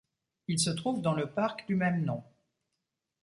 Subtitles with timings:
[0.47, 2.23] Il se trouve dans le parc du même nom.